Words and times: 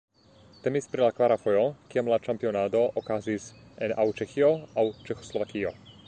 Temis 0.61 0.85
pri 0.93 1.01
la 1.03 1.09
kvara 1.17 1.35
fojo 1.41 1.65
kiam 1.91 2.09
la 2.13 2.17
ĉampionado 2.27 2.81
okazis 3.01 3.45
en 3.89 3.93
aŭ 4.05 4.07
Ĉeĥio 4.21 4.49
aŭ 4.85 4.87
Ĉeĥoslovakio. 5.11 5.75